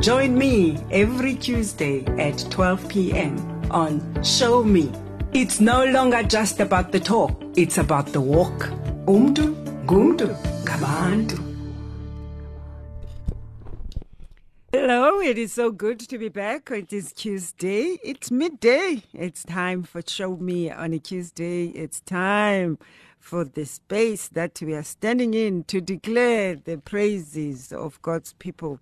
[0.00, 3.38] Join me every Tuesday at 12 p.m.
[3.70, 4.92] on Show Me.
[5.32, 8.68] It's no longer just about the talk, it's about the walk.
[9.06, 9.54] Umdu,
[9.86, 11.55] gumdu, kabandu.
[14.78, 16.70] Hello, it is so good to be back.
[16.70, 17.98] It is Tuesday.
[18.04, 19.04] It's midday.
[19.14, 21.68] It's time for Show Me on a Tuesday.
[21.68, 22.78] It's time
[23.18, 28.78] for the space that we are standing in to declare the praises of God's people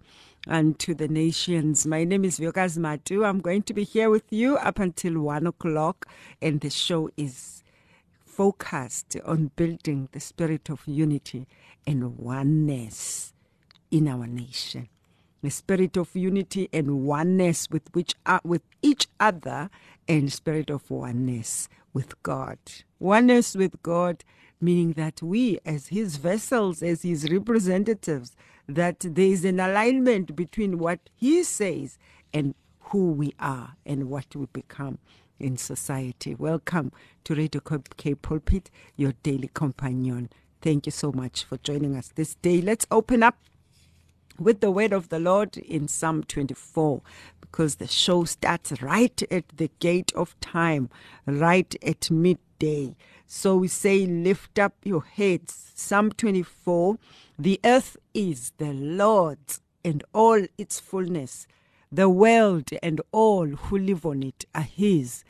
[0.48, 1.86] and to the nations.
[1.86, 3.24] My name is Vuyokazi Matu.
[3.24, 6.08] I'm going to be here with you up until one o'clock,
[6.42, 7.62] and the show is
[8.26, 11.46] focused on building the spirit of unity
[11.86, 13.32] and oneness
[13.92, 14.88] in our nation
[15.44, 19.68] the spirit of unity and oneness with which uh, with each other
[20.08, 22.58] and spirit of oneness with God.
[22.98, 24.24] Oneness with God
[24.58, 28.34] meaning that we as his vessels as his representatives
[28.66, 31.98] that there is an alignment between what he says
[32.32, 34.96] and who we are and what we become
[35.38, 36.34] in society.
[36.34, 36.90] Welcome
[37.24, 37.60] to Radio
[37.98, 40.30] K Pulpit, your daily companion.
[40.62, 42.62] Thank you so much for joining us this day.
[42.62, 43.36] Let's open up
[44.38, 47.02] with the word of the Lord in Psalm 24
[47.40, 50.90] because the show starts right at the gate of time,
[51.24, 52.96] right at midday.
[53.26, 55.72] So we say, Lift up your heads.
[55.74, 56.98] Psalm 24
[57.38, 61.46] The earth is the Lord's and all its fullness,
[61.92, 65.22] the world and all who live on it are His.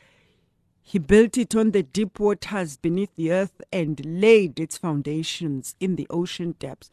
[0.83, 5.97] He built it on the deep waters beneath the earth and laid its foundations in
[5.97, 6.91] the ocean depths.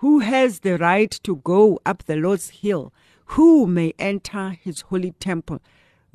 [0.00, 2.92] Who has the right to go up the Lord's hill?
[3.32, 5.60] Who may enter his holy temple?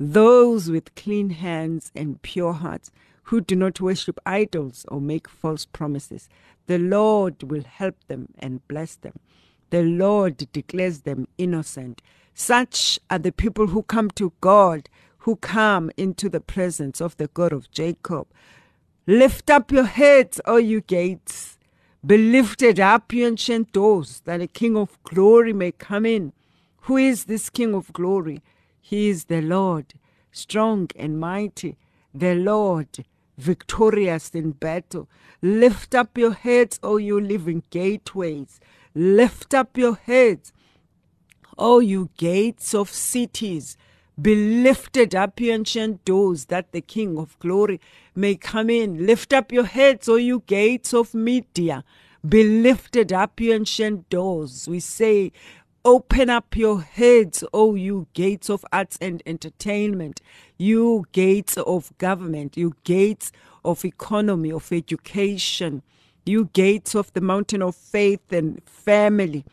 [0.00, 2.90] Those with clean hands and pure hearts,
[3.24, 6.30] who do not worship idols or make false promises.
[6.66, 9.18] The Lord will help them and bless them.
[9.68, 12.00] The Lord declares them innocent.
[12.32, 17.26] Such are the people who come to God, who come into the presence of the
[17.28, 18.28] God of Jacob.
[19.06, 21.53] Lift up your heads, O you gates
[22.06, 26.32] be lifted up, you ancient doors, that a King of glory may come in.
[26.82, 28.42] Who is this King of glory?
[28.80, 29.94] He is the Lord,
[30.30, 31.78] strong and mighty,
[32.12, 33.06] the Lord,
[33.38, 35.08] victorious in battle.
[35.40, 38.60] Lift up your heads, O you living gateways.
[38.94, 40.52] Lift up your heads,
[41.56, 43.78] O you gates of cities.
[44.20, 47.80] Be lifted up, you ancient doors, that the King of glory
[48.14, 49.06] may come in.
[49.06, 51.82] Lift up your heads, O you gates of Media.
[52.26, 54.68] Be lifted up, you ancient doors.
[54.68, 55.32] We say,
[55.84, 60.22] Open up your heads, O you gates of arts and entertainment,
[60.56, 63.32] you gates of government, you gates
[63.64, 65.82] of economy, of education,
[66.24, 69.44] you gates of the mountain of faith and family,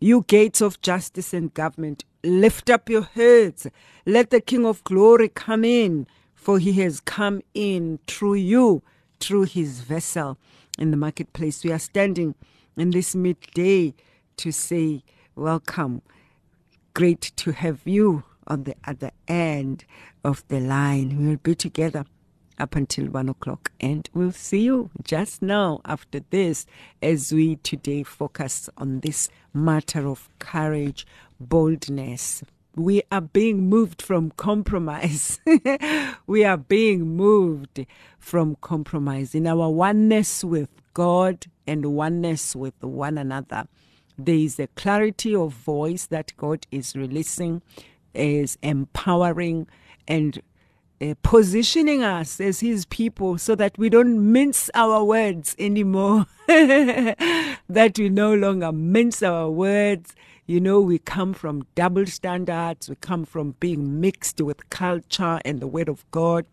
[0.00, 2.04] you gates of justice and government.
[2.26, 3.68] Lift up your heads.
[4.04, 8.82] Let the King of glory come in, for he has come in through you,
[9.20, 10.36] through his vessel
[10.76, 11.62] in the marketplace.
[11.62, 12.34] We are standing
[12.76, 13.94] in this midday
[14.38, 15.04] to say,
[15.36, 16.02] Welcome.
[16.94, 19.84] Great to have you on the other end
[20.24, 21.18] of the line.
[21.20, 22.06] We will be together
[22.58, 26.66] up until one o'clock, and we'll see you just now after this
[27.02, 31.06] as we today focus on this matter of courage
[31.40, 32.42] boldness.
[32.74, 35.40] We are being moved from compromise.
[36.26, 37.86] we are being moved
[38.18, 43.66] from compromise in our oneness with God and oneness with one another.
[44.18, 47.62] There is a clarity of voice that God is releasing,
[48.14, 49.68] is empowering
[50.08, 50.40] and
[51.00, 56.26] uh, positioning us as his people so that we don't mince our words anymore.
[56.46, 60.14] that we no longer mince our words
[60.48, 65.58] you know, we come from double standards, we come from being mixed with culture and
[65.58, 66.46] the Word of God.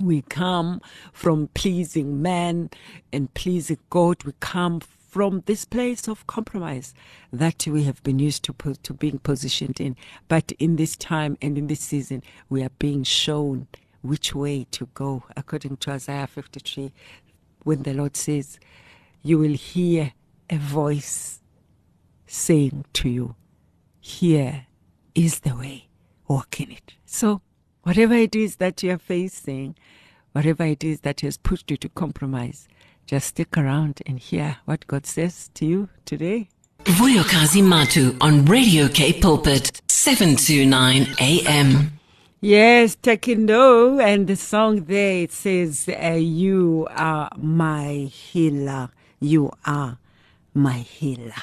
[0.00, 0.80] We come
[1.12, 2.70] from pleasing man
[3.12, 4.22] and pleasing God.
[4.22, 6.94] We come from this place of compromise
[7.32, 9.96] that we have been used to to being positioned in.
[10.28, 13.68] But in this time and in this season, we are being shown
[14.02, 16.92] which way to go, according to Isaiah 53,
[17.64, 18.58] when the Lord says,
[19.22, 20.12] "You will hear
[20.50, 21.40] a voice
[22.26, 23.34] saying to you,
[24.00, 24.66] Here
[25.14, 25.88] is the way.
[26.28, 26.94] Walk in it.
[27.04, 27.42] So,
[27.82, 29.74] whatever it is that you're facing,
[30.32, 32.68] whatever it is that has pushed you to compromise,
[33.08, 36.48] just stick around and hear what God says to you today.
[36.84, 41.92] Vuyokazi Matu on Radio K Pulpit, 729 AM.
[42.40, 48.90] Yes, Tekindo, and the song there it says, uh, "You are my healer.
[49.18, 49.98] You are
[50.54, 51.42] my healer.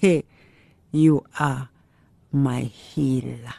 [0.00, 0.24] Hey,
[0.92, 1.68] you are
[2.30, 3.54] my healer."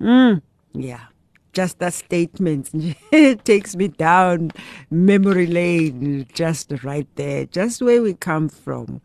[0.00, 1.06] Mm, yeah,
[1.54, 2.70] just that statement
[3.10, 4.50] it takes me down
[4.90, 9.00] memory lane, just right there, just where we come from,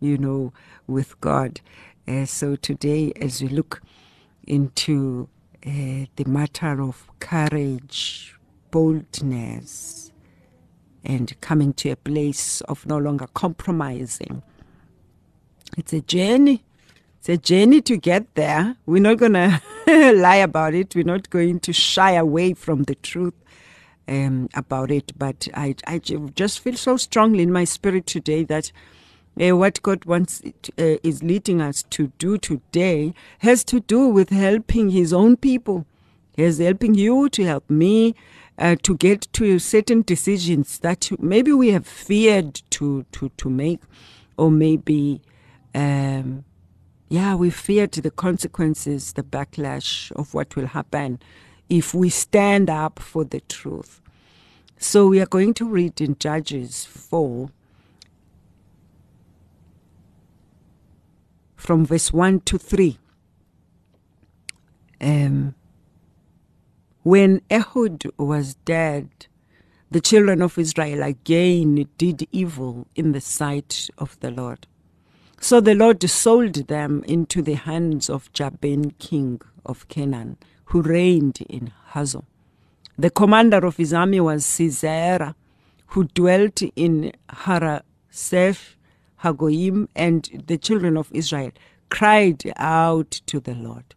[0.00, 0.52] you know,
[0.86, 1.60] with God.
[2.06, 3.82] Uh, so today, as we look
[4.46, 5.28] into
[5.66, 8.36] uh, the matter of courage,
[8.70, 10.12] boldness,
[11.02, 14.42] and coming to a place of no longer compromising.
[15.76, 16.64] It's a journey.
[17.26, 18.76] It's a journey to get there.
[18.84, 19.32] We're not going
[19.86, 20.94] to lie about it.
[20.94, 23.32] We're not going to shy away from the truth
[24.06, 25.18] um, about it.
[25.18, 28.72] But I, I just feel so strongly in my spirit today that
[29.40, 34.28] uh, what God wants uh, is leading us to do today has to do with
[34.28, 35.86] helping His own people.
[36.36, 38.14] He's helping you to help me
[38.58, 43.80] uh, to get to certain decisions that maybe we have feared to to to make,
[44.36, 45.22] or maybe,
[45.74, 46.44] um,
[47.08, 51.20] yeah, we feared the consequences, the backlash of what will happen
[51.68, 54.00] if we stand up for the truth.
[54.78, 57.50] So we are going to read in Judges four
[61.56, 62.98] from verse 1 to 3.
[65.00, 65.54] Um,
[67.02, 69.08] when Ehud was dead,
[69.90, 74.66] the children of Israel again did evil in the sight of the Lord.
[75.44, 81.42] So the Lord sold them into the hands of Jabin, king of Canaan, who reigned
[81.50, 82.22] in Hazor.
[82.96, 85.34] The commander of his army was Sisera,
[85.88, 88.76] who dwelt in Harosheth
[89.22, 91.52] Hagoyim and the children of Israel
[91.90, 93.94] cried out to the Lord.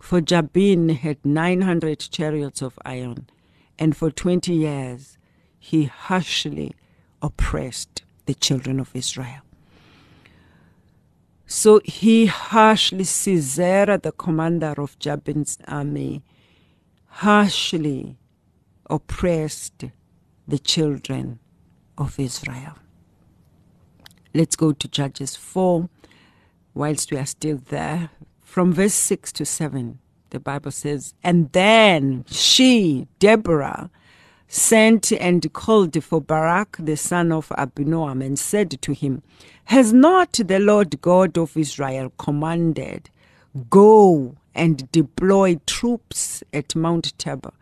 [0.00, 3.28] For Jabin had 900 chariots of iron,
[3.78, 5.16] and for 20 years
[5.60, 6.74] he harshly
[7.22, 9.42] oppressed the children of Israel.
[11.54, 16.22] So he harshly, Sisera, the commander of Jabin's army,
[17.06, 18.16] harshly
[18.88, 19.84] oppressed
[20.48, 21.40] the children
[21.98, 22.78] of Israel.
[24.32, 25.90] Let's go to Judges 4,
[26.72, 28.08] whilst we are still there.
[28.40, 29.98] From verse 6 to 7,
[30.30, 33.90] the Bible says, And then she, Deborah,
[34.52, 39.22] sent and called for Barak the son of Abinoam and said to him,
[39.64, 43.08] Has not the Lord God of Israel commanded,
[43.70, 47.54] Go and deploy troops at Mount Tabor?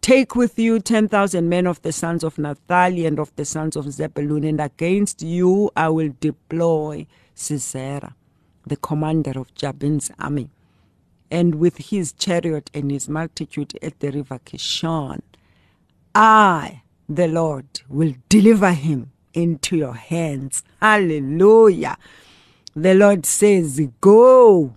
[0.00, 3.88] Take with you 10,000 men of the sons of Naphtali and of the sons of
[3.92, 7.06] Zebulun, and against you I will deploy
[7.36, 8.16] Sisera,
[8.66, 10.50] the commander of Jabin's army,
[11.30, 15.20] and with his chariot and his multitude at the river Kishon.
[16.14, 20.62] I, the Lord, will deliver him into your hands.
[20.80, 21.96] Hallelujah.
[22.74, 24.74] The Lord says, Go,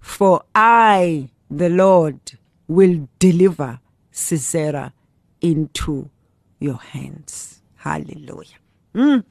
[0.00, 2.20] for I, the Lord,
[2.68, 3.80] will deliver
[4.10, 4.92] Sisera
[5.40, 6.10] into
[6.58, 7.62] your hands.
[7.76, 8.58] Hallelujah.
[8.94, 9.24] Mm.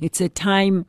[0.00, 0.86] It's a time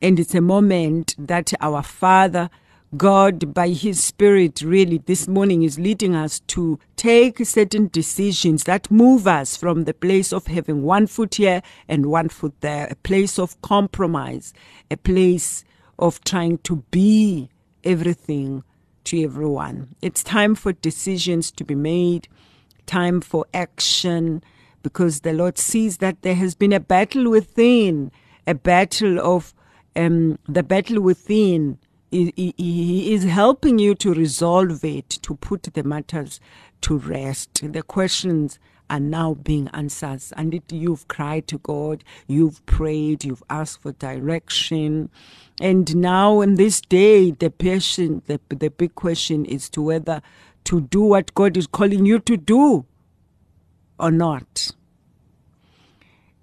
[0.00, 2.50] and it's a moment that our Father,
[2.94, 8.90] God, by His Spirit, really this morning is leading us to take certain decisions that
[8.90, 12.96] move us from the place of having one foot here and one foot there, a
[12.96, 14.52] place of compromise,
[14.90, 15.64] a place
[15.98, 17.48] of trying to be
[17.82, 18.62] everything
[19.04, 19.94] to everyone.
[20.02, 22.28] It's time for decisions to be made,
[22.84, 24.44] time for action,
[24.82, 28.12] because the Lord sees that there has been a battle within,
[28.46, 29.54] a battle of
[29.96, 31.78] um, the battle within.
[32.12, 36.40] He is helping you to resolve it, to put the matters
[36.82, 37.72] to rest.
[37.72, 38.58] The questions
[38.90, 40.22] are now being answered.
[40.36, 45.08] And it, you've cried to God, you've prayed, you've asked for direction.
[45.60, 50.20] And now, in this day, the, patient, the, the big question is to whether
[50.64, 52.84] to do what God is calling you to do
[53.98, 54.72] or not.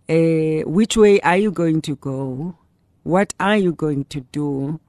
[0.09, 2.57] Uh, which way are you going to go?
[3.03, 4.79] What are you going to do?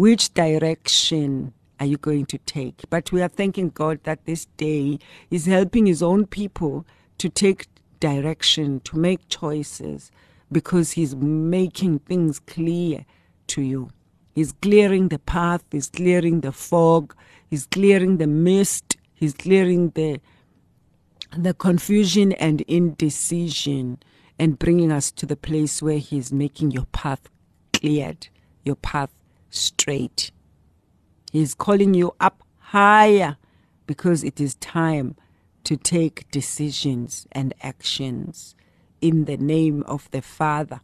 [0.00, 2.84] Which direction are you going to take?
[2.88, 4.98] But we are thanking God that this day
[5.30, 6.86] is helping His own people
[7.18, 7.66] to take
[8.00, 10.10] direction, to make choices,
[10.50, 13.04] because He's making things clear
[13.48, 13.90] to you.
[14.34, 17.14] He's clearing the path, He's clearing the fog,
[17.50, 18.96] He's clearing the mist.
[19.12, 20.18] He's clearing the
[21.36, 23.98] the confusion and indecision
[24.38, 27.28] and bringing us to the place where he's making your path
[27.74, 28.28] cleared,
[28.64, 29.10] your path
[29.50, 30.30] straight.
[31.32, 33.36] He's calling you up higher
[33.86, 35.16] because it is time
[35.64, 38.54] to take decisions and actions
[39.00, 40.80] in the name of the Father,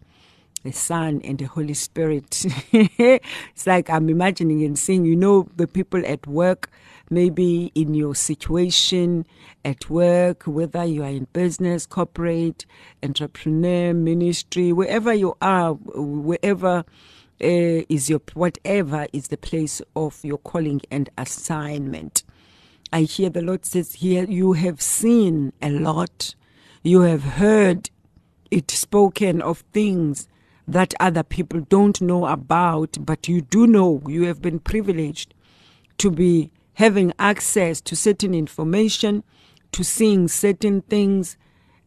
[0.64, 2.44] the Son, and the Holy Spirit.
[2.72, 6.70] it's like I'm imagining and seeing, you know, the people at work,
[7.10, 9.26] maybe in your situation
[9.64, 12.66] at work, whether you are in business, corporate,
[13.02, 16.84] entrepreneur, ministry, wherever you are, wherever.
[17.38, 22.24] Uh, is your whatever is the place of your calling and assignment.
[22.90, 26.34] I hear the Lord says here, you have seen a lot,
[26.82, 27.90] you have heard
[28.50, 30.28] it spoken of things
[30.66, 35.34] that other people don't know about, but you do know you have been privileged
[35.98, 39.24] to be having access to certain information,
[39.72, 41.36] to seeing certain things,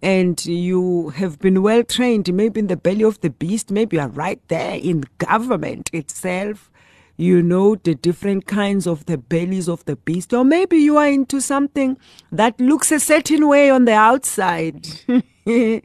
[0.01, 4.01] and you have been well trained, maybe in the belly of the beast, maybe you
[4.01, 6.71] are right there in government itself.
[7.17, 11.07] You know the different kinds of the bellies of the beast, or maybe you are
[11.07, 11.97] into something
[12.31, 14.87] that looks a certain way on the outside.
[15.45, 15.83] and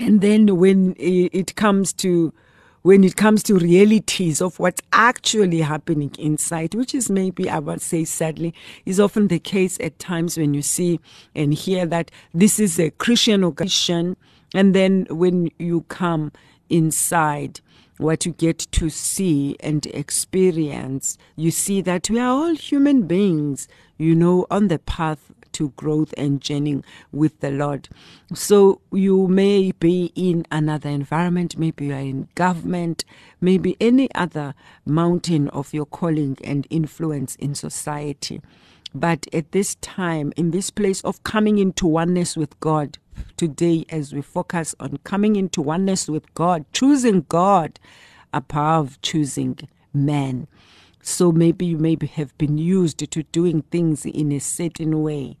[0.00, 2.32] then when it comes to
[2.82, 7.82] when it comes to realities of what's actually happening inside, which is maybe, I would
[7.82, 8.54] say sadly,
[8.86, 11.00] is often the case at times when you see
[11.34, 14.16] and hear that this is a Christian organization.
[14.54, 16.32] And then when you come
[16.70, 17.60] inside,
[17.98, 23.68] what you get to see and experience, you see that we are all human beings,
[23.98, 27.88] you know, on the path to growth and journeying with the Lord.
[28.34, 33.04] So you may be in another environment, maybe you are in government,
[33.40, 38.40] maybe any other mountain of your calling and influence in society.
[38.94, 42.98] But at this time, in this place of coming into oneness with God,
[43.36, 47.78] today, as we focus on coming into oneness with God, choosing God
[48.32, 49.58] above choosing
[49.92, 50.46] man.
[51.00, 55.38] So maybe you maybe have been used to doing things in a certain way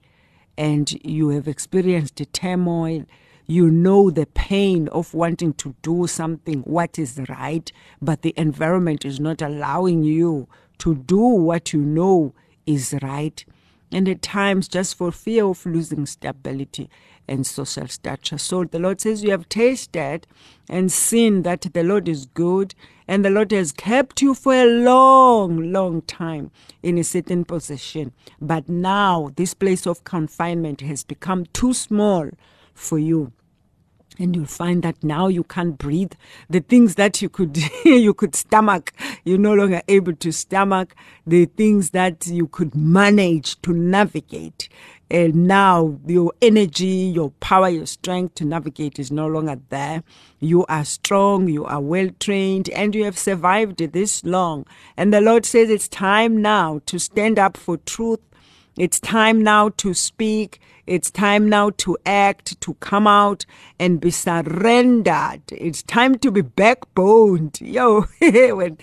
[0.58, 3.04] and you have experienced turmoil,
[3.46, 7.70] you know the pain of wanting to do something what is right,
[8.02, 10.48] but the environment is not allowing you
[10.78, 12.34] to do what you know
[12.66, 13.44] is right.
[13.90, 16.90] And at times, just for fear of losing stability
[17.26, 18.36] and social stature.
[18.36, 20.26] So the Lord says, You have tasted
[20.68, 22.74] and seen that the Lord is good,
[23.08, 26.50] and the Lord has kept you for a long, long time
[26.82, 28.12] in a certain position.
[28.40, 32.28] But now this place of confinement has become too small
[32.74, 33.32] for you
[34.18, 36.12] and you'll find that now you can't breathe
[36.50, 38.92] the things that you could you could stomach
[39.24, 40.94] you're no longer able to stomach
[41.26, 44.68] the things that you could manage to navigate
[45.10, 50.02] and now your energy, your power, your strength to navigate is no longer there.
[50.38, 54.66] You are strong, you are well trained, and you have survived this long.
[54.96, 58.20] And the Lord says it's time now to stand up for truth.
[58.76, 60.60] It's time now to speak.
[60.88, 63.44] It's time now to act, to come out
[63.78, 65.42] and be surrendered.
[65.52, 67.60] It's time to be backboned.
[67.60, 68.06] Yo,
[68.56, 68.78] when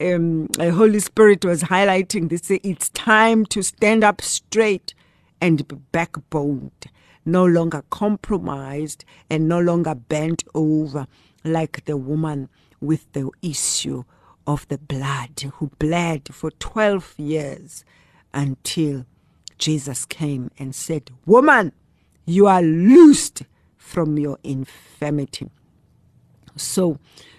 [0.00, 4.94] um, the Holy Spirit was highlighting this, it's time to stand up straight
[5.38, 6.86] and be backboned,
[7.26, 11.06] no longer compromised and no longer bent over
[11.44, 12.48] like the woman
[12.80, 14.04] with the issue
[14.46, 17.84] of the blood who bled for 12 years
[18.32, 19.04] until
[19.60, 21.72] Jesus came and said, Woman,
[22.24, 23.42] you are loosed
[23.76, 25.50] from your infirmity.
[26.56, 26.98] So,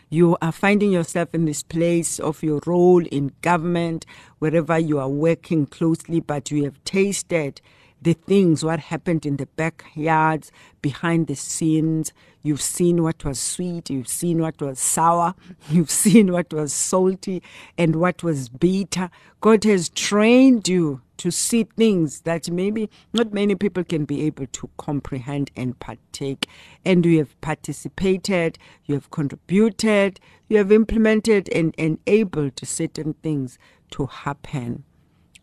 [0.09, 4.05] you are finding yourself in this place of your role in government,
[4.39, 7.61] wherever you are working closely, but you have tasted
[8.01, 12.11] the things, what happened in the backyards, behind the scenes.
[12.43, 15.35] You've seen what was sweet, you've seen what was sour,
[15.69, 17.43] you've seen what was salty
[17.77, 19.11] and what was bitter.
[19.41, 24.47] God has trained you to see things that maybe not many people can be able
[24.47, 26.47] to comprehend and partake.
[26.83, 33.59] And you have participated, you have contributed, you have implemented and enabled certain things
[33.91, 34.83] to happen.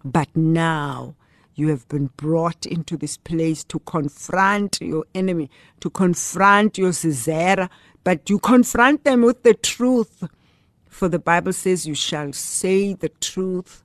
[0.04, 1.14] But now,
[1.58, 5.50] you have been brought into this place to confront your enemy,
[5.80, 7.68] to confront your Caesar,
[8.04, 10.24] but you confront them with the truth.
[10.88, 13.82] For the Bible says, You shall say the truth,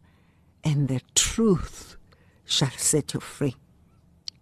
[0.64, 1.98] and the truth
[2.46, 3.56] shall set you free.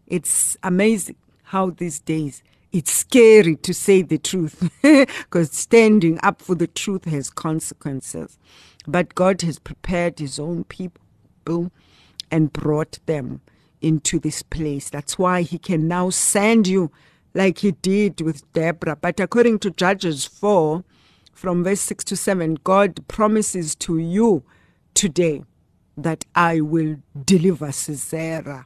[0.07, 6.55] It's amazing how these days it's scary to say the truth because standing up for
[6.55, 8.37] the truth has consequences.
[8.87, 11.01] But God has prepared His own people
[11.45, 11.71] people
[12.31, 13.41] and brought them
[13.81, 14.89] into this place.
[14.89, 16.91] That's why he can now send you
[17.33, 18.95] like he did with Deborah.
[18.95, 20.83] But according to Judges 4,
[21.33, 24.43] from verse 6 to 7, God promises to you
[24.93, 25.43] today
[25.97, 28.65] that I will deliver Sisera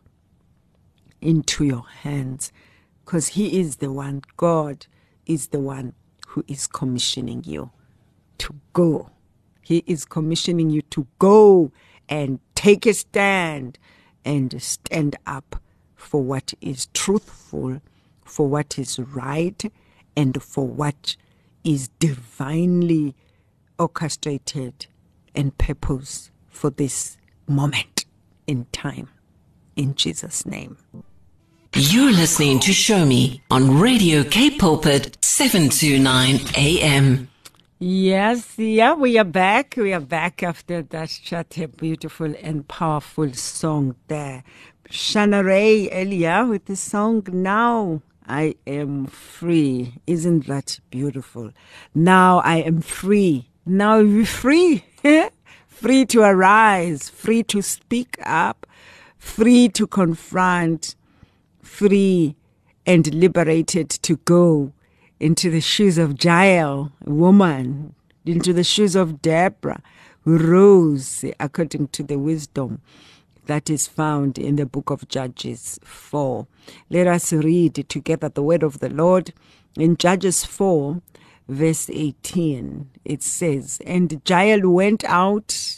[1.21, 2.51] into your hands
[3.03, 4.87] because he is the one, God
[5.25, 5.93] is the one
[6.27, 7.71] who is commissioning you
[8.39, 9.09] to go.
[9.61, 11.71] He is commissioning you to go
[12.09, 13.77] and take a stand
[14.23, 15.61] and stand up
[15.95, 17.81] for what is truthful,
[18.23, 19.71] for what is right,
[20.15, 21.15] and for what
[21.63, 23.15] is divinely
[23.77, 24.87] orchestrated
[25.33, 28.05] and purpose for this moment
[28.47, 29.09] in time.
[29.75, 30.77] In Jesus' name.
[31.73, 37.27] You're listening to Show Me on Radio K Pulpit 729 AM.
[37.87, 39.75] Yes, yeah, we are back.
[39.77, 44.43] We are back after that such a beautiful and powerful song there.
[44.89, 49.93] Shana Ray earlier with the song Now I Am Free.
[50.07, 51.51] Isn't that beautiful?
[51.93, 53.51] Now I am free.
[53.67, 54.83] Now you're free.
[55.67, 58.65] free to arise, free to speak up,
[59.19, 60.95] free to confront,
[61.61, 62.35] free
[62.87, 64.73] and liberated to go
[65.19, 67.95] into the shoes of Jael, woman,
[68.25, 69.81] into the shoes of Deborah,
[70.23, 72.81] who rose according to the wisdom
[73.45, 76.47] that is found in the book of Judges 4.
[76.89, 79.33] Let us read together the word of the Lord.
[79.77, 81.01] In Judges 4,
[81.47, 85.77] verse 18, it says, And Jael went out,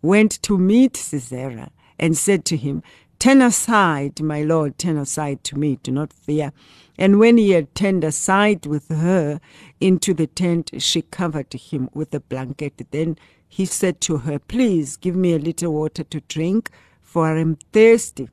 [0.00, 2.82] went to meet Sisera, and said to him,
[3.18, 6.52] Turn aside, my Lord, turn aside to me, do not fear.
[6.98, 9.40] And when he had turned aside with her
[9.80, 12.80] into the tent, she covered him with a blanket.
[12.90, 13.16] Then
[13.48, 16.70] he said to her, Please give me a little water to drink,
[17.02, 18.28] for I am thirsty.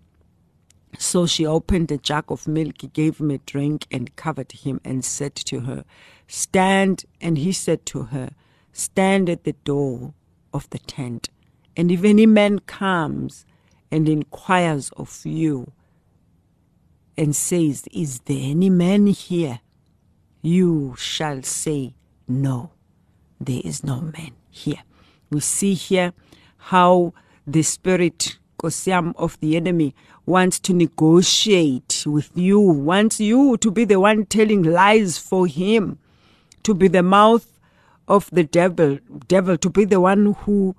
[1.00, 5.04] So she opened a jug of milk, gave him a drink, and covered him, and
[5.04, 5.86] said to her,
[6.28, 7.06] Stand.
[7.22, 8.32] And he said to her,
[8.74, 10.14] Stand at the door
[10.54, 11.30] of the tent.
[11.76, 13.46] And if any man comes
[13.94, 15.72] and inquires of you,
[17.16, 19.60] and says, Is there any man here?
[20.42, 21.94] You shall say,
[22.28, 22.72] No,
[23.40, 24.82] there is no man here.
[25.30, 26.14] We see here
[26.58, 27.14] how
[27.46, 29.94] the spirit Kosiam of the enemy
[30.26, 36.00] wants to negotiate with you, wants you to be the one telling lies for him,
[36.64, 37.60] to be the mouth
[38.08, 40.76] of the devil, devil, to be the one who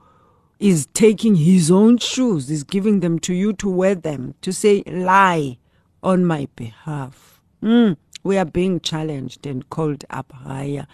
[0.58, 4.82] is taking his own shoes, is giving them to you to wear them, to say
[4.86, 5.58] lie
[6.02, 7.40] on my behalf.
[7.62, 10.86] Mm, we are being challenged and called up higher.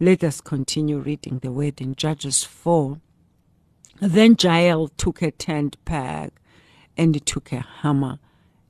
[0.00, 3.00] Let us continue reading the word in Judges 4.
[4.00, 6.30] Then Jael took a tent peg
[6.96, 8.18] and took a hammer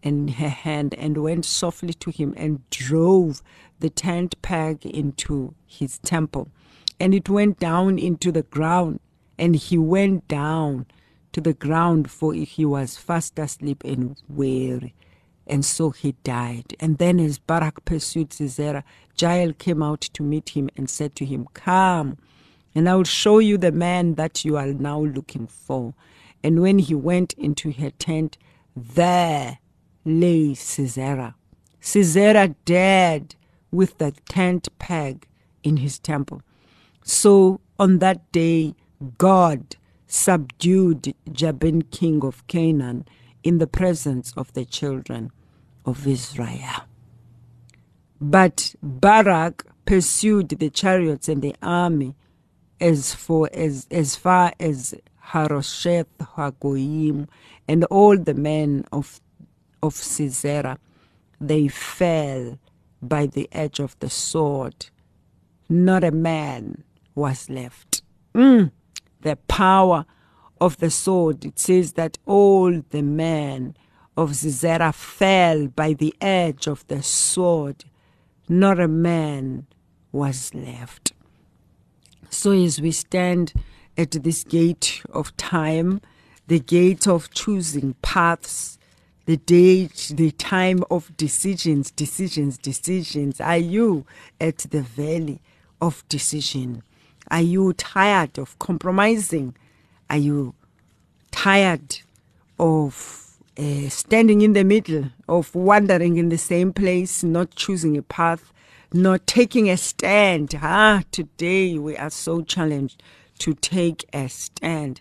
[0.02, 3.42] in her hand and went softly to him and drove
[3.80, 6.48] the tent peg into his temple.
[7.00, 9.00] And it went down into the ground,
[9.38, 10.87] and he went down
[11.33, 14.94] to the ground, for he was fast asleep and weary
[15.48, 16.77] and so he died.
[16.79, 18.85] And then as Barak pursued Sisera,
[19.18, 22.18] Jael came out to meet him and said to him, Come,
[22.74, 25.94] and I will show you the man that you are now looking for.
[26.44, 28.37] And when he went into her tent,
[28.77, 29.59] there
[30.05, 31.35] lay Sisera.
[31.81, 33.35] Sisera dead
[33.72, 35.27] with the tent peg
[35.62, 36.42] in his temple.
[37.03, 38.74] So on that day,
[39.18, 43.06] God subdued Jabin, king of Canaan,
[43.42, 45.30] in the presence of the children
[45.84, 46.84] of Israel.
[48.20, 52.14] But Barak pursued the chariots and the army
[52.80, 54.94] as for as as far as
[55.32, 57.28] Harosheth Hagoyim
[57.66, 59.20] and all the men of
[59.82, 60.78] of Sisera.
[61.40, 62.58] They fell
[63.00, 64.87] by the edge of the sword.
[65.68, 66.82] Not a man
[67.14, 68.02] was left.
[68.34, 68.72] Mm,
[69.22, 70.04] the power
[70.61, 71.44] of the sword.
[71.44, 73.76] It says that all the men
[74.16, 77.85] of Sisera fell by the edge of the sword.
[78.48, 79.66] Not a man
[80.11, 81.12] was left.
[82.31, 83.52] So, as we stand
[83.96, 86.00] at this gate of time,
[86.46, 88.78] the gate of choosing paths,
[89.26, 94.07] the date, the time of decisions, decisions, decisions, are you
[94.40, 95.40] at the valley
[95.81, 96.83] of decision?
[97.30, 99.54] Are you tired of compromising?
[100.08, 100.54] Are you
[101.30, 102.00] tired
[102.58, 108.02] of uh, standing in the middle of wandering in the same place, not choosing a
[108.02, 108.52] path,
[108.92, 110.54] not taking a stand.
[110.62, 113.02] Ah, today we are so challenged
[113.38, 115.00] to take a stand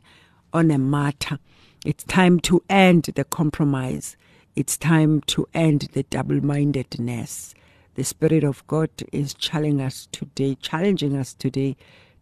[0.51, 1.39] on a matter.
[1.85, 4.17] It's time to end the compromise.
[4.55, 7.53] It's time to end the double mindedness.
[7.95, 11.77] The Spirit of God is challenging us today, challenging us today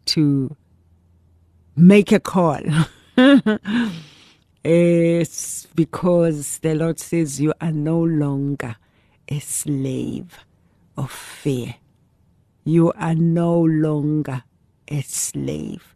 [0.05, 0.55] to
[1.75, 2.59] make a call.
[4.63, 8.75] it's because the Lord says you are no longer
[9.27, 10.39] a slave
[10.97, 11.75] of fear.
[12.63, 14.43] You are no longer
[14.87, 15.95] a slave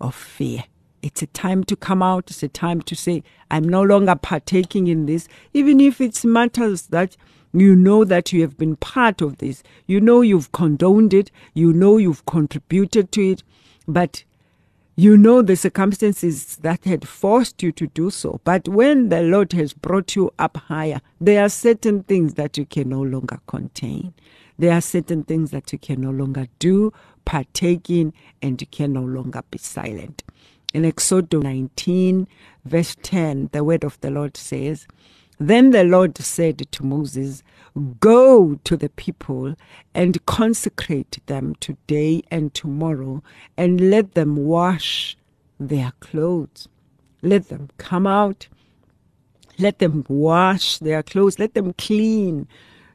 [0.00, 0.64] of fear.
[1.02, 2.30] It's a time to come out.
[2.30, 6.82] It's a time to say, I'm no longer partaking in this, even if it's matters
[6.88, 7.16] that
[7.52, 9.62] you know that you have been part of this.
[9.86, 11.30] You know you've condoned it.
[11.54, 13.42] You know you've contributed to it.
[13.88, 14.24] But
[14.96, 18.40] you know the circumstances that had forced you to do so.
[18.44, 22.66] But when the Lord has brought you up higher, there are certain things that you
[22.66, 24.12] can no longer contain.
[24.58, 26.92] There are certain things that you can no longer do,
[27.24, 30.22] partake in, and you can no longer be silent.
[30.74, 32.28] In Exodus 19,
[32.66, 34.86] verse 10, the word of the Lord says,
[35.42, 37.42] Then the Lord said to Moses,
[37.98, 39.54] Go to the people
[39.94, 43.22] and consecrate them today and tomorrow,
[43.56, 45.16] and let them wash
[45.58, 46.68] their clothes.
[47.22, 48.48] Let them come out.
[49.58, 51.38] Let them wash their clothes.
[51.38, 52.46] Let them clean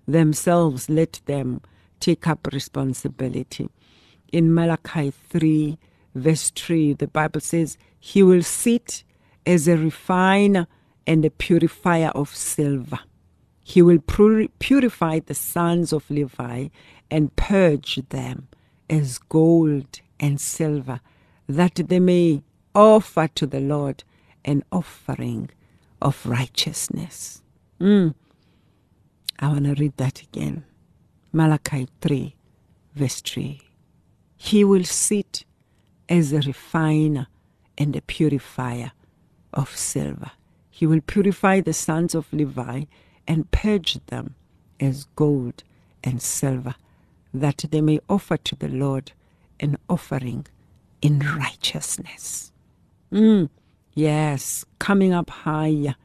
[0.07, 0.87] themselves.
[0.87, 1.61] Let them
[1.99, 3.69] take up responsibility.
[4.31, 5.79] In Malachi 3,
[6.13, 9.03] verse 3, the Bible says, He will sit
[9.47, 10.67] as a refiner
[11.07, 12.99] and a purifier of silver.
[13.63, 16.67] He will purify the sons of Levi
[17.09, 18.47] and purge them
[18.89, 21.01] as gold and silver,
[21.47, 24.03] that they may offer to the Lord
[24.43, 25.49] an offering
[26.01, 27.41] of righteousness.
[27.79, 28.13] Mm.
[29.39, 30.63] I want to read that again.
[31.33, 32.35] Malachi 3,
[32.93, 33.59] verse 3.
[34.37, 35.45] He will sit
[36.07, 37.27] as a refiner
[37.77, 38.91] and a purifier
[39.53, 40.31] of silver.
[40.75, 42.83] He will purify the sons of Levi
[43.25, 44.35] and purge them
[44.77, 45.63] as gold
[46.03, 46.75] and silver,
[47.33, 49.13] that they may offer to the Lord
[49.57, 50.47] an offering
[51.01, 52.51] in righteousness.
[53.09, 53.47] Mm,
[53.93, 55.95] yes, coming up higher,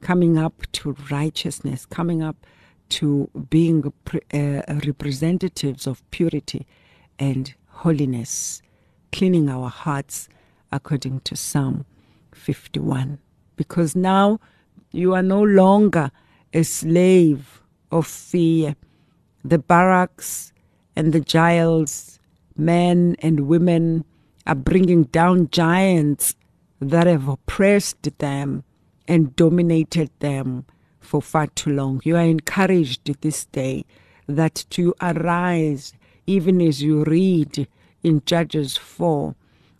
[0.00, 2.44] coming up to righteousness, coming up
[2.88, 3.92] to being
[4.34, 6.66] uh, representatives of purity
[7.16, 8.60] and holiness,
[9.12, 10.28] cleaning our hearts
[10.72, 11.86] according to Psalm
[12.32, 13.20] 51.
[13.56, 14.38] Because now
[14.92, 16.10] you are no longer
[16.52, 18.76] a slave of fear.
[19.44, 20.52] The Baraks
[20.94, 22.18] and the Jaels,
[22.56, 24.04] men and women,
[24.46, 26.34] are bringing down giants
[26.80, 28.64] that have oppressed them
[29.08, 30.66] and dominated them
[31.00, 32.00] for far too long.
[32.04, 33.84] You are encouraged this day
[34.26, 35.92] that to arise,
[36.26, 37.68] even as you read
[38.02, 39.34] in Judges 4,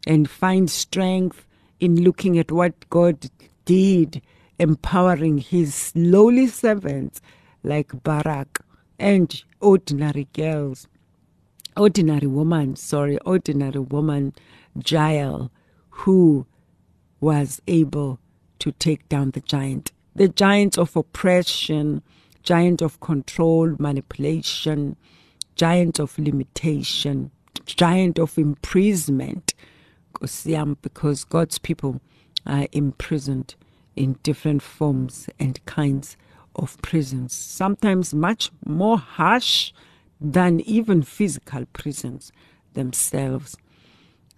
[0.06, 1.46] and find strength
[1.80, 3.28] in looking at what God
[3.66, 4.22] did
[4.58, 7.20] empowering his lowly servants
[7.62, 8.60] like Barak
[8.98, 10.88] and ordinary girls,
[11.76, 14.32] ordinary woman, sorry, ordinary woman,
[14.86, 15.50] Jael,
[15.90, 16.46] who
[17.20, 18.18] was able
[18.60, 19.92] to take down the giant.
[20.14, 22.02] The giant of oppression,
[22.42, 24.96] giant of control, manipulation,
[25.56, 27.30] giant of limitation,
[27.66, 29.52] giant of imprisonment,
[30.18, 32.00] because God's people
[32.46, 33.54] are imprisoned
[33.94, 36.16] in different forms and kinds
[36.54, 39.72] of prisons, sometimes much more harsh
[40.20, 42.32] than even physical prisons
[42.74, 43.56] themselves.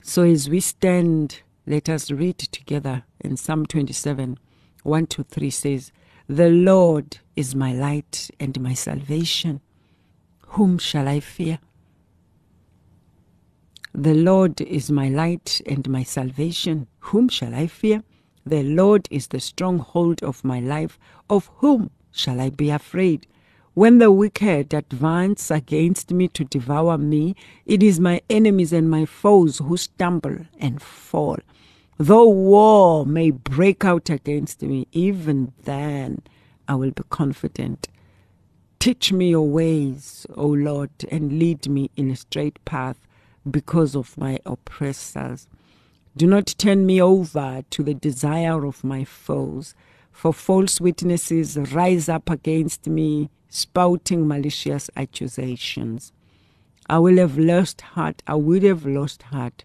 [0.02, 4.38] So, as we stand, let us read together in Psalm 27
[4.82, 5.92] 1 to 3 says,
[6.28, 9.60] The Lord is my light and my salvation.
[10.48, 11.58] Whom shall I fear?
[13.94, 16.88] The Lord is my light and my salvation.
[17.00, 18.02] Whom shall I fear?
[18.44, 20.98] The Lord is the stronghold of my life.
[21.30, 23.26] Of whom shall I be afraid?
[23.72, 29.06] When the wicked advance against me to devour me, it is my enemies and my
[29.06, 31.38] foes who stumble and fall.
[31.96, 36.22] Though war may break out against me, even then
[36.66, 37.88] I will be confident.
[38.78, 43.07] Teach me your ways, O Lord, and lead me in a straight path
[43.50, 45.48] because of my oppressors.
[46.16, 49.74] Do not turn me over to the desire of my foes,
[50.10, 56.12] for false witnesses rise up against me, spouting malicious accusations.
[56.88, 59.64] I will have lost heart, I would have lost heart,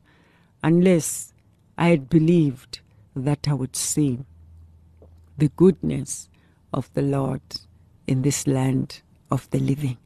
[0.62, 1.34] unless
[1.78, 2.82] I had believed
[3.16, 4.20] that I would see
[5.38, 6.30] the goodness
[6.74, 7.42] of the Lord
[8.06, 9.98] in this land of the living.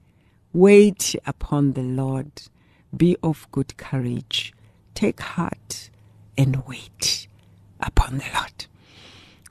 [0.53, 2.31] Wait upon the Lord,
[2.95, 4.53] be of good courage,
[4.93, 5.89] take heart
[6.37, 7.27] and wait
[7.79, 8.65] upon the Lord.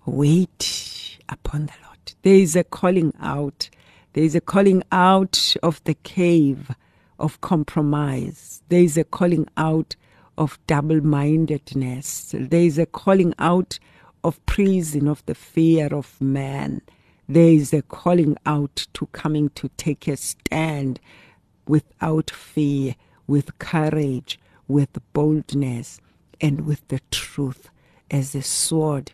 [0.07, 2.15] wait upon the Lord.
[2.23, 3.69] There is a calling out.
[4.13, 6.71] There is a calling out of the cave
[7.19, 8.63] of compromise.
[8.69, 9.97] There is a calling out
[10.39, 12.35] of double mindedness.
[12.39, 13.79] There is a calling out
[14.23, 16.83] of prison of the fear of man.
[17.29, 21.01] There is a calling out to coming to take a stand
[21.67, 22.95] without fear,
[23.27, 26.01] with courage, with boldness,
[26.41, 27.71] and with the truth
[28.11, 29.13] as a sword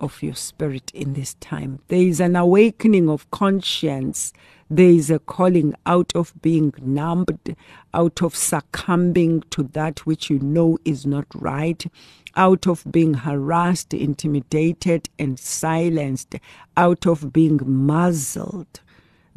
[0.00, 1.80] of your spirit in this time.
[1.88, 4.32] There is an awakening of conscience.
[4.70, 7.56] There is a calling out of being numbed,
[7.92, 11.84] out of succumbing to that which you know is not right,
[12.36, 16.34] out of being harassed, intimidated, and silenced,
[16.76, 18.80] out of being muzzled.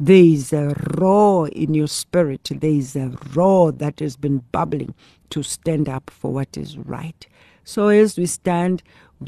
[0.00, 2.50] There is a roar in your spirit.
[2.54, 4.94] There is a roar that has been bubbling
[5.30, 7.26] to stand up for what is right.
[7.64, 8.82] So as we stand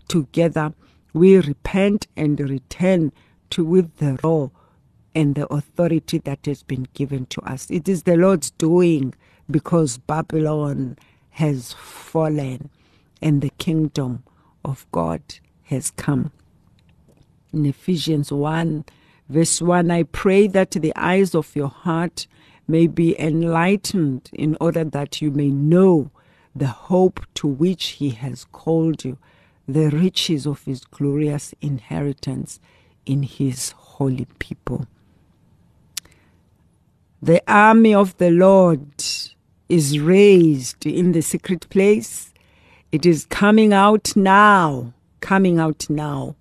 [0.06, 0.72] together,
[1.12, 3.12] we repent and return
[3.50, 4.52] to with the roar
[5.12, 7.68] and the authority that has been given to us.
[7.68, 9.14] It is the Lord's doing
[9.50, 10.96] because Babylon
[11.30, 12.70] has fallen
[13.20, 14.22] and the kingdom
[14.64, 15.22] of God
[15.64, 16.30] has come.
[17.52, 18.84] In Ephesians 1,
[19.30, 22.26] verse 1, I pray that the eyes of your heart
[22.66, 26.10] may be enlightened in order that you may know
[26.54, 29.18] the hope to which he has called you,
[29.68, 32.58] the riches of his glorious inheritance
[33.06, 34.86] in his holy people.
[37.22, 39.04] The army of the Lord
[39.68, 42.32] is raised in the secret place.
[42.90, 46.34] It is coming out now, coming out now,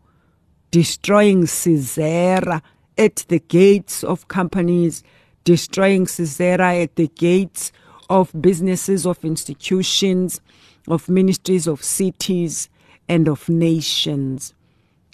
[0.71, 2.63] destroying Sisera
[2.99, 5.03] at the gates of companies,
[5.45, 7.71] destroying Sisera at the gates
[8.09, 10.41] of businesses, of institutions,
[10.87, 12.69] of ministries, of cities,
[13.07, 14.53] and of nations.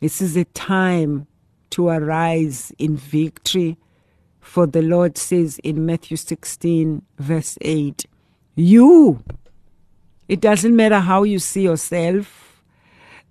[0.01, 1.27] This is a time
[1.69, 3.77] to arise in victory.
[4.41, 8.05] For the Lord says in Matthew 16, verse 8,
[8.55, 9.23] You,
[10.27, 12.63] it doesn't matter how you see yourself,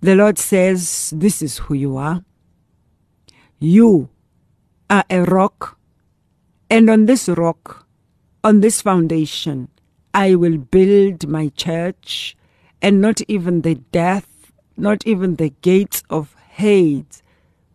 [0.01, 2.23] the Lord says, This is who you are.
[3.59, 4.09] You
[4.89, 5.77] are a rock,
[6.69, 7.85] and on this rock,
[8.43, 9.69] on this foundation,
[10.13, 12.37] I will build my church,
[12.81, 17.23] and not even the death, not even the gates of Hades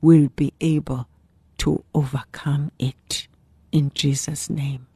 [0.01, 1.07] will be able
[1.59, 3.29] to overcome it.
[3.73, 4.87] In Jesus' name.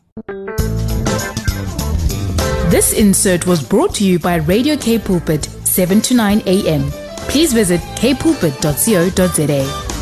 [2.71, 6.91] This insert was brought to you by Radio K Pulpit, 7 to 9 a.m.
[7.29, 9.94] Please visit kpulpit.co.za.